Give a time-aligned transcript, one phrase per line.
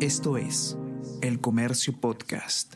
[0.00, 0.76] Esto es
[1.22, 2.74] El Comercio Podcast.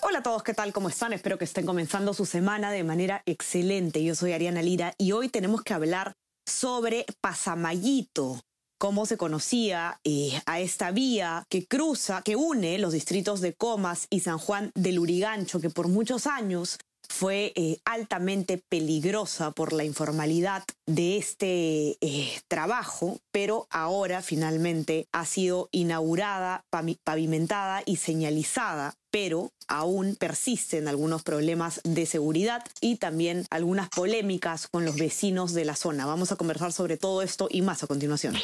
[0.00, 0.72] Hola a todos, ¿qué tal?
[0.72, 1.12] ¿Cómo están?
[1.12, 4.04] Espero que estén comenzando su semana de manera excelente.
[4.04, 6.12] Yo soy Ariana Lira y hoy tenemos que hablar
[6.46, 8.40] sobre Pasamayito,
[8.78, 14.06] cómo se conocía eh, a esta vía que cruza, que une los distritos de Comas
[14.08, 16.78] y San Juan del Urigancho, que por muchos años
[17.16, 25.24] fue eh, altamente peligrosa por la informalidad de este eh, trabajo, pero ahora finalmente ha
[25.24, 26.66] sido inaugurada,
[27.04, 34.84] pavimentada y señalizada pero aún persisten algunos problemas de seguridad y también algunas polémicas con
[34.84, 36.04] los vecinos de la zona.
[36.04, 38.34] Vamos a conversar sobre todo esto y más a continuación.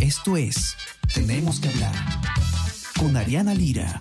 [0.00, 0.76] Esto es
[1.14, 1.94] Tenemos que hablar
[2.98, 4.00] con Ariana Lira.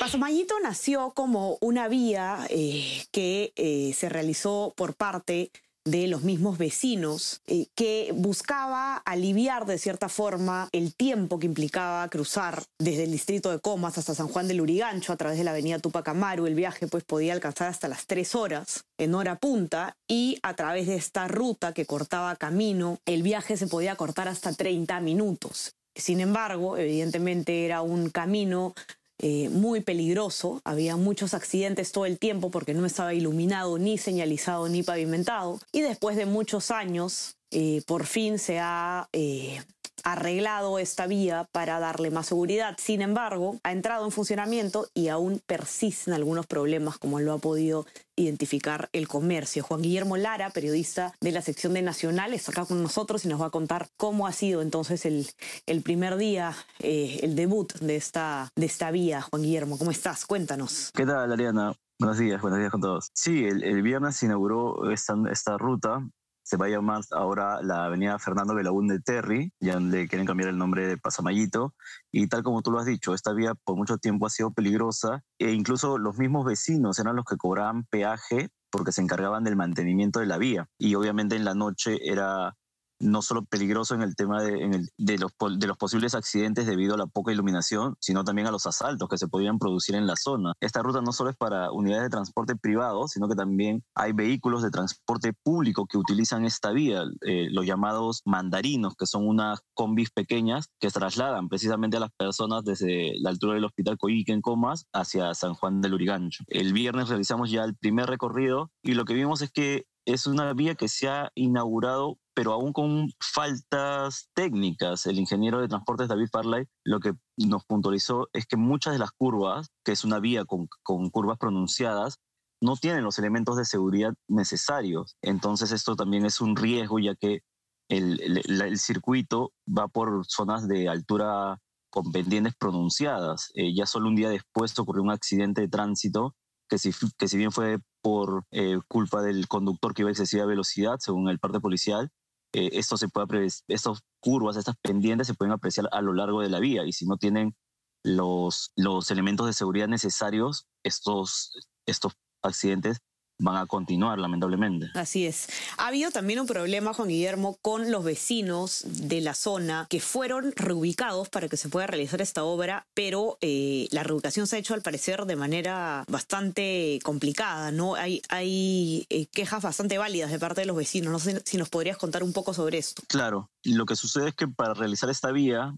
[0.00, 5.52] Pasomayito nació como una vía eh, que eh, se realizó por parte
[5.86, 12.06] de los mismos vecinos, eh, que buscaba aliviar de cierta forma el tiempo que implicaba
[12.08, 15.52] cruzar desde el distrito de Comas hasta San Juan del Urigancho a través de la
[15.52, 16.46] avenida Tupac Amaru.
[16.46, 20.88] El viaje pues podía alcanzar hasta las tres horas en hora punta y a través
[20.88, 25.74] de esta ruta que cortaba camino, el viaje se podía cortar hasta 30 minutos.
[25.94, 28.74] Sin embargo, evidentemente era un camino
[29.18, 30.60] eh, muy peligroso.
[30.64, 35.58] Había muchos accidentes todo el tiempo porque no estaba iluminado, ni señalizado, ni pavimentado.
[35.72, 39.62] Y después de muchos años, eh, por fin se ha eh,
[40.06, 42.76] arreglado esta vía para darle más seguridad.
[42.78, 47.86] Sin embargo, ha entrado en funcionamiento y aún persisten algunos problemas, como lo ha podido
[48.14, 49.64] identificar el comercio.
[49.64, 53.42] Juan Guillermo Lara, periodista de la sección de Nacional, está acá con nosotros y nos
[53.42, 55.26] va a contar cómo ha sido entonces el,
[55.66, 59.22] el primer día, eh, el debut de esta, de esta vía.
[59.22, 60.24] Juan Guillermo, ¿cómo estás?
[60.24, 60.92] Cuéntanos.
[60.94, 61.74] ¿Qué tal, Ariana?
[61.98, 63.10] Buenos días, buenos días con todos.
[63.12, 66.06] Sí, el, viernes se inauguró esta, esta ruta
[66.46, 70.56] se va a llamar ahora la avenida Fernando de Terry, ya le quieren cambiar el
[70.56, 71.74] nombre de Pasamayito.
[72.12, 75.24] Y tal como tú lo has dicho, esta vía por mucho tiempo ha sido peligrosa
[75.40, 80.20] e incluso los mismos vecinos eran los que cobraban peaje porque se encargaban del mantenimiento
[80.20, 80.68] de la vía.
[80.78, 82.56] Y obviamente en la noche era
[82.98, 85.32] no solo peligroso en el tema de, los,
[85.78, 89.58] posibles accidentes debido a la poca iluminación, sino también a los asaltos que se podían
[89.58, 90.54] producir en la zona.
[90.60, 94.62] Esta ruta no solo es para unidades de transporte privado, sino que también hay vehículos
[94.62, 100.10] de transporte público que utilizan esta vía, eh, los llamados mandarinos, que son unas combis
[100.10, 104.86] pequeñas que trasladan precisamente a las personas desde la altura del Hospital Coyique en Comas
[104.92, 106.44] hacia San Juan del Urigancho.
[106.48, 110.52] El viernes realizamos ya el primer recorrido y lo que vimos es que es una
[110.54, 115.06] vía que se ha inaugurado pero aún con faltas técnicas.
[115.06, 119.10] El ingeniero de transportes David Farley lo que nos puntualizó es que muchas de las
[119.12, 120.68] curvas, que es una vía con,
[121.10, 122.18] curvas pronunciadas,
[122.60, 125.16] no tienen los elementos de seguridad necesarios.
[125.22, 127.40] Entonces esto también es un riesgo ya que
[127.88, 131.58] el, circuito va por zonas de altura
[131.88, 133.50] con pendientes pronunciadas.
[133.54, 136.34] Eh, ya solo un día después ocurrió un accidente de tránsito
[136.68, 140.44] que si, que si bien fue por eh, culpa del conductor que iba a excesiva
[140.44, 142.10] velocidad, según el parte policial,
[142.56, 146.48] eh, esto se puede estas curvas, estas pendientes se pueden apreciar a lo largo de
[146.48, 147.54] la vía y si no tienen
[148.02, 151.52] los, los elementos de seguridad necesarios, estos,
[151.84, 153.00] estos accidentes
[153.38, 154.90] van a continuar, lamentablemente.
[154.94, 155.48] Así es.
[155.78, 160.52] Ha habido también un problema, Juan Guillermo, con los vecinos de la zona que fueron
[160.56, 164.74] reubicados para que se pueda realizar esta obra, pero eh, la reubicación se ha hecho
[164.74, 167.94] al parecer de manera bastante complicada, ¿no?
[167.94, 171.12] Hay, hay eh, quejas bastante válidas de parte de los vecinos.
[171.12, 173.02] No sé si nos podrías contar un poco sobre esto.
[173.08, 175.74] Claro, lo que sucede es que para realizar esta vía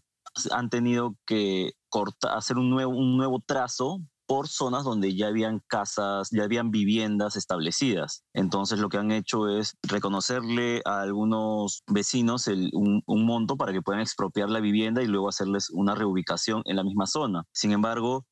[0.52, 5.62] han tenido que cortar, hacer un nuevo, un nuevo trazo por zonas donde ya habían
[5.66, 8.24] casas, ya habían viviendas establecidas.
[8.34, 14.02] Entonces lo que han hecho es reconocerle a algunos vecinos un, monto para que puedan
[14.02, 17.44] expropiar la vivienda y luego hacerles una reubicación en la misma zona.
[17.52, 18.26] Sin embargo,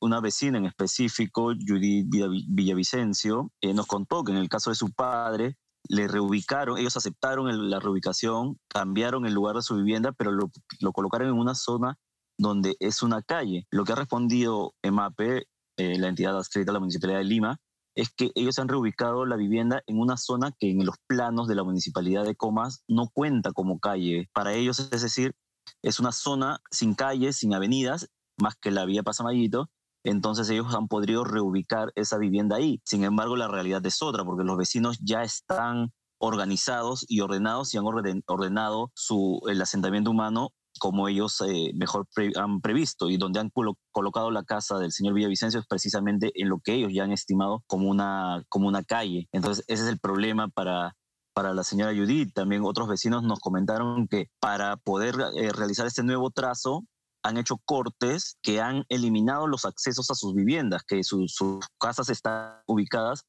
[0.00, 2.06] una vecina en específico, Judith
[2.48, 5.56] Villavicencio, eh, nos contó que en el caso de su padre,
[5.90, 11.28] le reubicaron, ellos aceptaron la reubicación, cambiaron el lugar de su vivienda, pero lo colocaron
[11.28, 11.98] en una zona
[12.38, 13.66] donde es una calle.
[13.70, 15.46] Lo que ha respondido EMAPE,
[15.76, 17.58] eh, la entidad adscrita a la Municipalidad de Lima,
[17.94, 21.56] es que ellos han reubicado la vivienda en una zona que en los planos de
[21.56, 24.28] la Municipalidad de Comas no cuenta como calle.
[24.32, 25.34] Para ellos, es decir,
[25.82, 28.08] es una zona sin calles, sin avenidas,
[28.40, 29.68] más que la vía Pasamayito,
[30.04, 32.80] entonces ellos han podido reubicar esa vivienda ahí.
[32.84, 37.78] Sin embargo, la realidad es otra, porque los vecinos ya están organizados y ordenados y
[37.78, 43.50] han ordenado su, el asentamiento humano como ellos eh, mejor han previsto y donde han
[43.90, 47.62] colocado la casa del señor Villavicencio es precisamente en lo que ellos ya han estimado
[47.66, 49.28] como una, como una calle.
[49.32, 50.94] Entonces ese es el problema para,
[51.34, 52.32] para la señora Judith.
[52.34, 56.84] También otros vecinos nos comentaron que para poder eh, realizar este nuevo trazo
[57.22, 61.36] han hecho cortes que han eliminado los accesos a sus viviendas, que sus
[61.78, 63.24] casas están ubicadas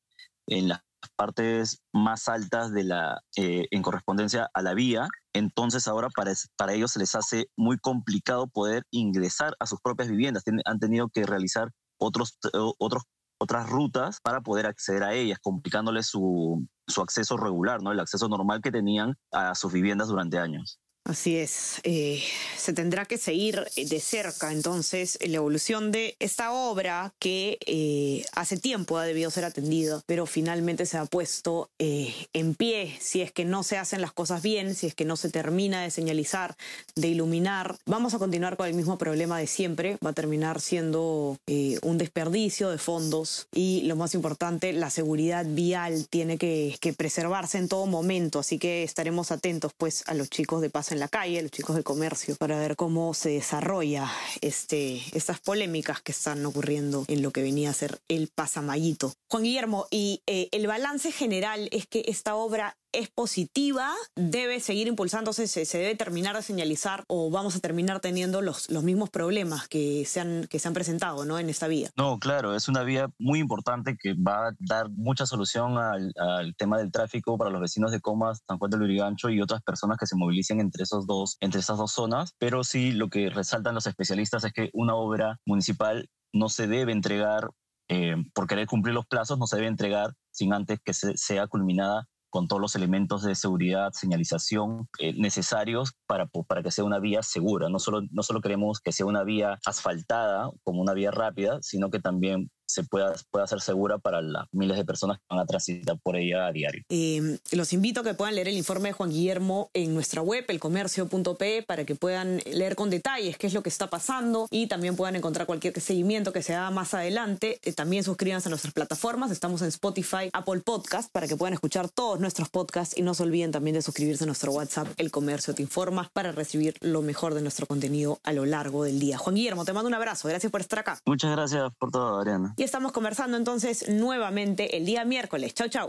[0.47, 0.81] en las
[1.15, 5.07] partes más altas de la, eh, en correspondencia a la vía.
[5.33, 10.09] Entonces ahora para, para ellos se les hace muy complicado poder ingresar a sus propias
[10.09, 10.43] viviendas.
[10.65, 11.69] han tenido que realizar
[11.99, 12.37] otros,
[12.77, 13.03] otros,
[13.39, 17.91] otras rutas para poder acceder a ellas, complicándoles su, su acceso regular, ¿no?
[17.91, 20.79] el acceso normal que tenían a sus viviendas durante años.
[21.05, 22.21] Así es, eh,
[22.55, 28.57] se tendrá que seguir de cerca entonces la evolución de esta obra que eh, hace
[28.57, 33.31] tiempo ha debido ser atendida, pero finalmente se ha puesto eh, en pie si es
[33.31, 36.55] que no se hacen las cosas bien, si es que no se termina de señalizar,
[36.95, 37.77] de iluminar.
[37.87, 41.39] Vamos a continuar con el mismo problema de siempre, va a terminar siendo
[41.81, 47.57] un desperdicio de fondos y lo más importante, la seguridad vial tiene que, que preservarse
[47.57, 51.41] en todo momento, así que estaremos atentos pues a los chicos de En la calle,
[51.41, 57.05] los chicos del comercio, para ver cómo se desarrolla este, estas polémicas que están ocurriendo
[57.07, 59.13] en lo que venía a ser el pasamayito.
[59.29, 64.87] Juan Guillermo, y eh, el balance general es que esta obra es positiva, debe seguir
[64.87, 69.67] impulsándose, se, debe terminar de señalizar o vamos a terminar teniendo los, los mismos problemas
[69.67, 71.39] que se, han, que se han presentado ¿no?
[71.39, 71.89] en esta vía.
[71.95, 76.13] No, claro, es una vía muy importante que va a dar mucha solución al,
[76.57, 79.97] tema del tráfico para los vecinos de Comas, San Juan del Lurigancho y otras personas
[79.97, 83.75] que se movilicen entre, esos dos, entre esas dos zonas, pero sí lo que resaltan
[83.75, 87.49] los especialistas es que una obra municipal no se debe entregar
[87.87, 92.07] eh, por querer cumplir los plazos, no se debe entregar sin antes que sea culminada
[92.29, 97.23] con todos los elementos de seguridad, señalización eh, necesarios para, para que sea una vía
[97.23, 97.69] segura.
[97.69, 101.89] No solo, no solo queremos que sea una vía asfaltada como una vía rápida, sino
[101.89, 105.45] que también se pueda, pueda ser segura para las miles de personas que van a
[105.45, 106.83] transitar por ella a diario.
[106.89, 110.45] Eh, los invito a que puedan leer el informe de Juan Guillermo en nuestra web,
[110.47, 114.95] elcomercio.p, para que puedan leer con detalles qué es lo que está pasando y también
[114.95, 117.59] puedan encontrar cualquier seguimiento que se haga más adelante.
[117.63, 121.89] Eh, también suscríbanse a nuestras plataformas, estamos en Spotify, Apple Podcast, para que puedan escuchar
[121.89, 125.55] todos nuestros podcasts y no se olviden también de suscribirse a nuestro WhatsApp, El Comercio
[125.55, 129.17] Te Informa, para recibir lo mejor de nuestro contenido a lo largo del día.
[129.17, 130.99] Juan Guillermo, te mando un abrazo, gracias por estar acá.
[131.05, 132.53] Muchas gracias por todo, Ariana.
[132.59, 135.53] Y estamos conversando entonces nuevamente el día miércoles.
[135.53, 135.87] Chau, chau.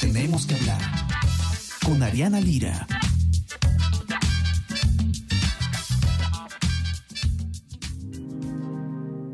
[0.00, 0.80] Tenemos que hablar
[1.84, 2.86] con Ariana Lira.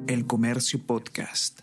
[0.08, 1.60] El Comercio Podcast.